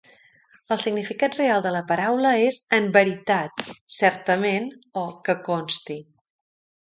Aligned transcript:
El 0.75 0.79
significat 0.83 1.35
real 1.39 1.65
de 1.65 1.73
la 1.75 1.81
paraula 1.91 2.31
és 2.45 2.57
'en 2.77 2.89
veritat', 2.95 3.67
'certament' 3.97 4.73
o 5.03 5.03
'que 5.19 5.39
consti'. 5.51 6.01